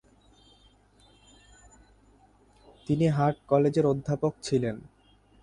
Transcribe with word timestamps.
তিনি 2.87 3.05
হাট 3.07 3.35
কলেজের 3.47 3.85
অধ্যাপক 3.85 4.33
ছিলেন। 4.43 4.75